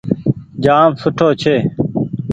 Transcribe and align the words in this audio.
جآم 0.63 0.91
سوٺو 1.01 1.27
ڇي۔ 1.41 1.55